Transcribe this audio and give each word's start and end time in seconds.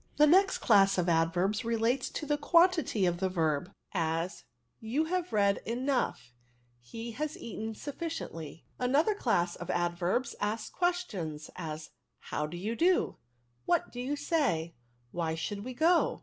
*'" 0.00 0.08
The 0.18 0.26
next 0.28 0.58
class 0.58 0.98
of 0.98 1.08
adverbs 1.08 1.64
relates 1.64 2.10
to 2.10 2.24
the 2.24 2.36
quantity 2.38 3.06
of 3.06 3.18
the 3.18 3.28
verb; 3.28 3.72
as,' 3.90 4.44
you 4.94 5.06
have 5.06 5.32
read 5.32 5.60
enough; 5.66 6.32
he 6.78 7.10
has 7.10 7.36
eaten 7.36 7.72
mfficienth/* 7.74 8.30
^^ 8.30 8.62
Another 8.78 9.16
class 9.16 9.56
of 9.56 9.68
adverbs 9.68 10.36
asks 10.40 10.70
questions; 10.70 11.50
as 11.56 11.90
^ 12.30 12.30
jSbti; 12.30 12.50
do 12.52 12.56
you 12.56 12.76
do? 12.76 13.16
fl^a^ 13.68 13.90
do 13.90 13.98
you 13.98 14.14
say? 14.14 14.76
Whjf 15.12 15.36
should 15.38 15.64
we 15.64 15.74
go 15.74 16.22